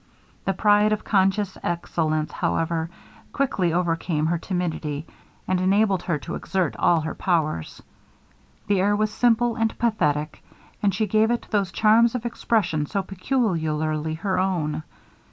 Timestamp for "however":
2.31-2.89